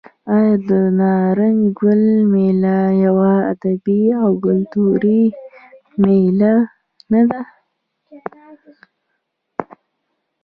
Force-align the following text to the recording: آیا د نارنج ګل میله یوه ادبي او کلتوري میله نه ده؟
آیا 0.35 0.55
د 0.67 0.69
نارنج 0.99 1.61
ګل 1.79 2.03
میله 2.31 2.77
یوه 3.05 3.31
ادبي 3.53 4.01
او 4.21 4.29
کلتوري 4.45 5.21
میله 6.01 6.55
نه 7.11 7.21
ده؟ 7.29 7.41